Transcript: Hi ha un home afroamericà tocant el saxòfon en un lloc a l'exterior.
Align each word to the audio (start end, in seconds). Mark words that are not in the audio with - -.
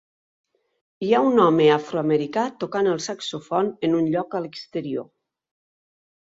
Hi 1.07 1.09
ha 1.11 1.19
un 1.31 1.35
home 1.43 1.67
afroamericà 1.73 2.45
tocant 2.63 2.89
el 2.95 3.03
saxòfon 3.09 3.71
en 3.89 3.95
un 3.99 4.09
lloc 4.15 4.35
a 4.35 4.43
l'exterior. 4.47 5.07